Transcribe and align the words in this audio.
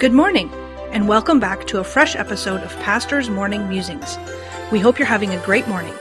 Good 0.00 0.14
morning, 0.14 0.50
and 0.92 1.06
welcome 1.06 1.40
back 1.40 1.66
to 1.66 1.78
a 1.78 1.84
fresh 1.84 2.16
episode 2.16 2.62
of 2.62 2.74
Pastor's 2.78 3.28
Morning 3.28 3.68
Musings. 3.68 4.16
We 4.72 4.78
hope 4.80 4.98
you're 4.98 5.04
having 5.04 5.34
a 5.34 5.44
great 5.44 5.68
morning. 5.68 5.92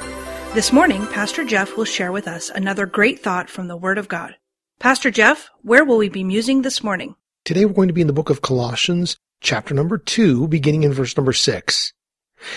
This 0.54 0.72
morning, 0.72 1.06
Pastor 1.08 1.44
Jeff 1.44 1.76
will 1.76 1.84
share 1.84 2.14
with 2.14 2.26
us 2.26 2.50
another 2.50 2.86
great 2.86 3.20
thought 3.20 3.50
from 3.50 3.68
the 3.68 3.76
Word 3.76 3.98
of 3.98 4.08
God. 4.08 4.38
Pastor 4.80 5.12
Jeff, 5.12 5.50
where 5.64 5.84
will 5.84 5.98
we 5.98 6.08
be 6.08 6.24
musing 6.24 6.62
this 6.62 6.82
morning? 6.82 7.16
Today 7.44 7.66
we're 7.66 7.74
going 7.74 7.90
to 7.90 7.94
be 7.94 8.00
in 8.00 8.08
the 8.08 8.14
book 8.14 8.30
of 8.30 8.42
Colossians, 8.42 9.18
chapter 9.42 9.74
number 9.74 9.98
2, 9.98 10.48
beginning 10.48 10.84
in 10.84 10.94
verse 10.94 11.18
number 11.18 11.34
6. 11.34 11.92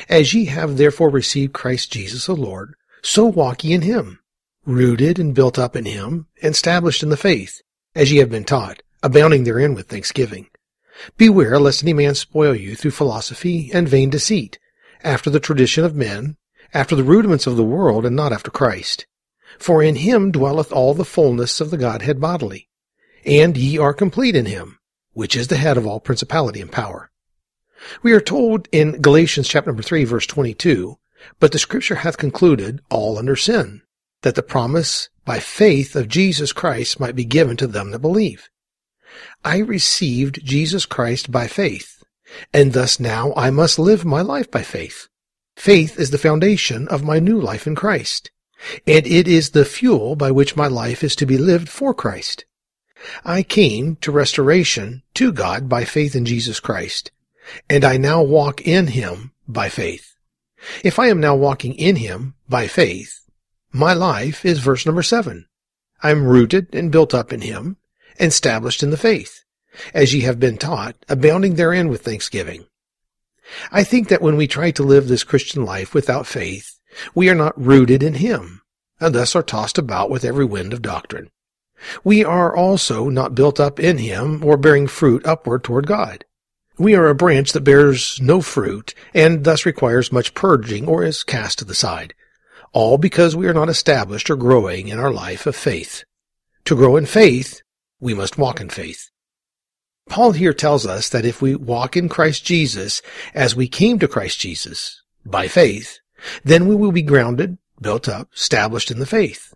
As 0.08 0.32
ye 0.32 0.44
have 0.44 0.76
therefore 0.76 1.10
received 1.10 1.52
Christ 1.52 1.90
Jesus 1.90 2.26
the 2.26 2.36
Lord, 2.36 2.76
so 3.02 3.26
walk 3.26 3.64
ye 3.64 3.72
in 3.72 3.82
him, 3.82 4.20
rooted 4.64 5.18
and 5.18 5.34
built 5.34 5.58
up 5.58 5.74
in 5.74 5.86
him, 5.86 6.28
and 6.40 6.52
established 6.52 7.02
in 7.02 7.08
the 7.08 7.16
faith, 7.16 7.62
as 7.96 8.12
ye 8.12 8.18
have 8.18 8.30
been 8.30 8.44
taught, 8.44 8.84
abounding 9.02 9.42
therein 9.42 9.74
with 9.74 9.88
thanksgiving. 9.88 10.46
Beware 11.16 11.58
lest 11.58 11.82
any 11.82 11.92
man 11.92 12.14
spoil 12.14 12.54
you 12.54 12.74
through 12.74 12.90
philosophy 12.90 13.70
and 13.72 13.88
vain 13.88 14.10
deceit, 14.10 14.58
after 15.02 15.30
the 15.30 15.40
tradition 15.40 15.84
of 15.84 15.94
men, 15.94 16.36
after 16.74 16.94
the 16.94 17.04
rudiments 17.04 17.46
of 17.46 17.56
the 17.56 17.64
world, 17.64 18.06
and 18.06 18.14
not 18.14 18.32
after 18.32 18.50
Christ. 18.50 19.06
For 19.58 19.82
in 19.82 19.96
him 19.96 20.30
dwelleth 20.30 20.72
all 20.72 20.94
the 20.94 21.04
fullness 21.04 21.60
of 21.60 21.70
the 21.70 21.78
Godhead 21.78 22.20
bodily. 22.20 22.68
And 23.24 23.56
ye 23.56 23.78
are 23.78 23.94
complete 23.94 24.34
in 24.34 24.46
him, 24.46 24.78
which 25.12 25.36
is 25.36 25.48
the 25.48 25.56
head 25.56 25.76
of 25.76 25.86
all 25.86 26.00
principality 26.00 26.60
and 26.60 26.72
power. 26.72 27.10
We 28.02 28.12
are 28.12 28.20
told 28.20 28.68
in 28.72 29.00
Galatians 29.00 29.48
chapter 29.48 29.70
number 29.70 29.82
3 29.82 30.04
verse 30.04 30.26
22, 30.26 30.98
But 31.40 31.52
the 31.52 31.58
scripture 31.58 31.96
hath 31.96 32.16
concluded 32.16 32.80
all 32.90 33.18
under 33.18 33.36
sin, 33.36 33.82
that 34.22 34.34
the 34.34 34.42
promise 34.42 35.08
by 35.24 35.38
faith 35.38 35.96
of 35.96 36.08
Jesus 36.08 36.52
Christ 36.52 37.00
might 37.00 37.16
be 37.16 37.24
given 37.24 37.56
to 37.58 37.66
them 37.66 37.90
that 37.90 37.98
believe. 37.98 38.48
I 39.44 39.58
received 39.58 40.44
Jesus 40.44 40.86
Christ 40.86 41.30
by 41.30 41.46
faith, 41.46 42.02
and 42.52 42.72
thus 42.72 43.00
now 43.00 43.32
I 43.36 43.50
must 43.50 43.78
live 43.78 44.04
my 44.04 44.22
life 44.22 44.50
by 44.50 44.62
faith. 44.62 45.08
Faith 45.56 45.98
is 45.98 46.10
the 46.10 46.18
foundation 46.18 46.88
of 46.88 47.04
my 47.04 47.18
new 47.18 47.40
life 47.40 47.66
in 47.66 47.74
Christ, 47.74 48.30
and 48.86 49.06
it 49.06 49.28
is 49.28 49.50
the 49.50 49.64
fuel 49.64 50.16
by 50.16 50.30
which 50.30 50.56
my 50.56 50.66
life 50.66 51.04
is 51.04 51.16
to 51.16 51.26
be 51.26 51.36
lived 51.36 51.68
for 51.68 51.92
Christ. 51.92 52.44
I 53.24 53.42
came 53.42 53.96
to 53.96 54.12
restoration 54.12 55.02
to 55.14 55.32
God 55.32 55.68
by 55.68 55.84
faith 55.84 56.14
in 56.14 56.24
Jesus 56.24 56.60
Christ, 56.60 57.10
and 57.68 57.84
I 57.84 57.96
now 57.96 58.22
walk 58.22 58.60
in 58.66 58.88
Him 58.88 59.32
by 59.48 59.68
faith. 59.68 60.14
If 60.84 60.98
I 60.98 61.08
am 61.08 61.20
now 61.20 61.34
walking 61.34 61.74
in 61.74 61.96
Him 61.96 62.34
by 62.48 62.68
faith, 62.68 63.28
my 63.72 63.92
life 63.92 64.44
is 64.44 64.60
verse 64.60 64.86
number 64.86 65.02
seven. 65.02 65.46
I'm 66.02 66.24
rooted 66.24 66.74
and 66.74 66.92
built 66.92 67.14
up 67.14 67.32
in 67.32 67.40
Him, 67.40 67.76
and 68.18 68.28
established 68.28 68.82
in 68.82 68.90
the 68.90 68.96
faith, 68.96 69.44
as 69.94 70.14
ye 70.14 70.20
have 70.22 70.40
been 70.40 70.58
taught, 70.58 70.96
abounding 71.08 71.54
therein 71.54 71.88
with 71.88 72.02
thanksgiving. 72.02 72.66
I 73.70 73.84
think 73.84 74.08
that 74.08 74.22
when 74.22 74.36
we 74.36 74.46
try 74.46 74.70
to 74.72 74.82
live 74.82 75.08
this 75.08 75.24
Christian 75.24 75.64
life 75.64 75.94
without 75.94 76.26
faith, 76.26 76.78
we 77.14 77.28
are 77.28 77.34
not 77.34 77.60
rooted 77.60 78.02
in 78.02 78.14
Him, 78.14 78.62
and 79.00 79.14
thus 79.14 79.34
are 79.34 79.42
tossed 79.42 79.78
about 79.78 80.10
with 80.10 80.24
every 80.24 80.44
wind 80.44 80.72
of 80.72 80.82
doctrine. 80.82 81.30
We 82.04 82.24
are 82.24 82.54
also 82.54 83.08
not 83.08 83.34
built 83.34 83.58
up 83.58 83.80
in 83.80 83.98
Him 83.98 84.44
or 84.44 84.56
bearing 84.56 84.86
fruit 84.86 85.26
upward 85.26 85.64
toward 85.64 85.86
God. 85.86 86.24
We 86.78 86.94
are 86.94 87.08
a 87.08 87.14
branch 87.14 87.52
that 87.52 87.64
bears 87.64 88.20
no 88.20 88.40
fruit 88.40 88.94
and 89.12 89.44
thus 89.44 89.66
requires 89.66 90.12
much 90.12 90.34
purging 90.34 90.86
or 90.86 91.04
is 91.04 91.22
cast 91.22 91.58
to 91.58 91.64
the 91.64 91.74
side, 91.74 92.14
all 92.72 92.98
because 92.98 93.36
we 93.36 93.46
are 93.46 93.54
not 93.54 93.68
established 93.68 94.30
or 94.30 94.36
growing 94.36 94.88
in 94.88 94.98
our 94.98 95.12
life 95.12 95.46
of 95.46 95.56
faith. 95.56 96.04
To 96.66 96.76
grow 96.76 96.96
in 96.96 97.06
faith, 97.06 97.61
we 98.02 98.12
must 98.12 98.36
walk 98.36 98.60
in 98.60 98.68
faith. 98.68 99.08
Paul 100.08 100.32
here 100.32 100.52
tells 100.52 100.84
us 100.84 101.08
that 101.08 101.24
if 101.24 101.40
we 101.40 101.54
walk 101.54 101.96
in 101.96 102.08
Christ 102.08 102.44
Jesus 102.44 103.00
as 103.32 103.54
we 103.54 103.68
came 103.68 104.00
to 104.00 104.08
Christ 104.08 104.40
Jesus 104.40 105.00
by 105.24 105.46
faith, 105.46 106.00
then 106.44 106.66
we 106.66 106.74
will 106.74 106.90
be 106.90 107.02
grounded, 107.02 107.58
built 107.80 108.08
up, 108.08 108.28
established 108.34 108.90
in 108.90 108.98
the 108.98 109.06
faith. 109.06 109.54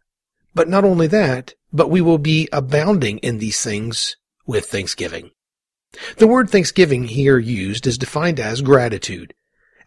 But 0.54 0.68
not 0.68 0.84
only 0.84 1.08
that, 1.08 1.54
but 1.72 1.90
we 1.90 2.00
will 2.00 2.18
be 2.18 2.48
abounding 2.52 3.18
in 3.18 3.38
these 3.38 3.60
things 3.60 4.16
with 4.46 4.66
thanksgiving. 4.66 5.32
The 6.18 6.28
word 6.28 6.48
thanksgiving 6.48 7.08
here 7.08 7.38
used 7.38 7.86
is 7.86 7.98
defined 7.98 8.38
as 8.38 8.62
gratitude, 8.62 9.34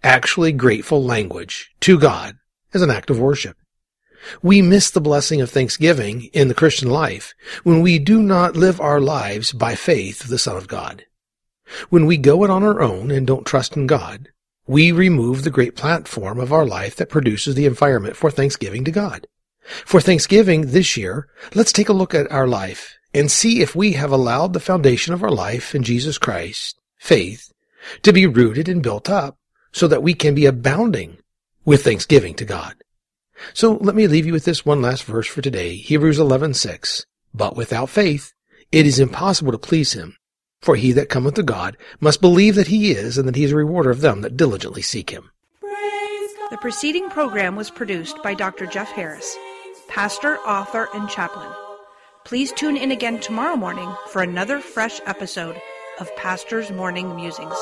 actually 0.04 0.52
grateful 0.52 1.04
language 1.04 1.72
to 1.82 1.98
God 1.98 2.36
as 2.74 2.82
an 2.82 2.92
act 2.92 3.10
of 3.10 3.20
worship. 3.20 3.56
We 4.42 4.62
miss 4.62 4.90
the 4.90 5.02
blessing 5.02 5.42
of 5.42 5.50
thanksgiving 5.50 6.30
in 6.34 6.48
the 6.48 6.54
Christian 6.54 6.90
life 6.90 7.34
when 7.64 7.82
we 7.82 8.00
do 8.00 8.22
not 8.22 8.56
live 8.56 8.80
our 8.80 9.00
lives 9.00 9.52
by 9.52 9.76
faith 9.76 10.24
of 10.24 10.30
the 10.30 10.40
Son 10.40 10.58
of 10.58 10.68
God. 10.68 11.06
When 11.90 12.06
we 12.06 12.18
go 12.18 12.44
it 12.44 12.50
on 12.50 12.64
our 12.64 12.82
own 12.82 13.12
and 13.12 13.26
don't 13.28 13.46
trust 13.46 13.76
in 13.76 13.88
God, 13.88 14.30
we 14.68 14.92
remove 14.92 15.44
the 15.44 15.50
great 15.50 15.76
platform 15.76 16.40
of 16.40 16.54
our 16.54 16.66
life 16.66 16.96
that 16.98 17.10
produces 17.10 17.56
the 17.56 17.66
environment 17.66 18.16
for 18.16 18.30
thanksgiving 18.30 18.84
to 18.86 18.92
God. 18.92 19.28
For 19.86 20.02
Thanksgiving 20.02 20.72
this 20.72 20.98
year, 20.98 21.28
let's 21.54 21.72
take 21.72 21.90
a 21.90 21.94
look 21.94 22.16
at 22.16 22.32
our 22.32 22.48
life 22.48 22.98
and 23.14 23.30
see 23.30 23.62
if 23.62 23.76
we 23.76 23.94
have 23.94 24.12
allowed 24.12 24.54
the 24.54 24.60
foundation 24.60 25.14
of 25.14 25.24
our 25.24 25.32
life 25.32 25.76
in 25.76 25.84
Jesus 25.84 26.18
Christ, 26.18 26.80
faith, 26.98 27.54
to 28.02 28.12
be 28.12 28.26
rooted 28.26 28.68
and 28.68 28.84
built 28.84 29.10
up 29.10 29.38
so 29.72 29.88
that 29.88 30.04
we 30.04 30.14
can 30.14 30.34
be 30.34 30.46
abounding 30.46 31.18
with 31.66 31.84
thanksgiving 31.84 32.34
to 32.36 32.46
God. 32.46 32.76
So 33.54 33.74
let 33.82 33.96
me 33.96 34.08
leave 34.08 34.26
you 34.26 34.34
with 34.34 34.46
this 34.46 34.66
one 34.66 34.82
last 34.82 35.04
verse 35.04 35.28
for 35.28 35.42
today, 35.42 35.76
Hebrews 35.76 36.20
11:6. 36.20 37.06
But 37.34 37.56
without 37.56 37.90
faith, 37.90 38.34
it 38.72 38.86
is 38.86 39.00
impossible 39.00 39.52
to 39.52 39.58
please 39.58 39.94
him. 39.94 40.16
For 40.62 40.76
he 40.76 40.92
that 40.92 41.10
cometh 41.10 41.36
to 41.36 41.44
God 41.44 41.78
must 42.00 42.22
believe 42.22 42.56
that 42.56 42.68
he 42.68 42.92
is, 42.92 43.18
and 43.18 43.28
that 43.28 43.36
he 43.36 43.44
is 43.44 43.52
a 43.52 43.56
rewarder 43.56 43.90
of 43.90 44.02
them 44.02 44.22
that 44.22 44.36
diligently 44.36 44.82
seek 44.82 45.10
him. 45.10 45.32
The 46.52 46.58
preceding 46.60 47.10
program 47.10 47.56
was 47.56 47.70
produced 47.70 48.22
by 48.24 48.34
Dr. 48.34 48.66
Jeff 48.66 48.90
Harris, 48.90 49.38
pastor, 49.88 50.38
author, 50.40 50.90
and 50.94 51.08
chaplain. 51.08 51.50
Please 52.26 52.52
tune 52.52 52.76
in 52.76 52.92
again 52.92 53.20
tomorrow 53.20 53.56
morning 53.56 53.90
for 54.10 54.22
another 54.22 54.60
fresh 54.60 55.00
episode 55.06 55.62
of 56.00 56.14
Pastor's 56.16 56.72
Morning 56.72 57.16
Musings. 57.16 57.56